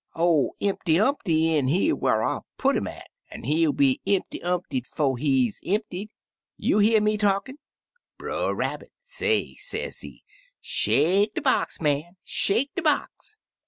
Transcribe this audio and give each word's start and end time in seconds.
01' 0.15 0.49
Impty 0.59 0.99
Umpty 0.99 1.55
in 1.55 1.67
here 1.67 1.95
whar 1.95 2.23
I 2.23 2.39
put 2.57 2.75
'im 2.75 2.87
at, 2.87 3.07
an' 3.29 3.43
he'll 3.43 3.71
be 3.71 4.01
impty 4.07 4.41
umptied 4.43 4.87
'fo' 4.87 5.13
he's 5.13 5.59
emp 5.63 5.87
tied. 5.91 6.09
You 6.57 6.79
hear 6.79 6.99
me 6.99 7.19
talkin'l' 7.19 7.59
Brer 8.17 8.55
Rabbit 8.55 8.93
say, 9.03 9.53
sezee, 9.59 10.23
'Shake 10.59 11.35
de 11.35 11.41
box, 11.43 11.79
man! 11.79 12.17
Shake 12.23 12.73
de 12.73 12.81
box!' 12.81 13.37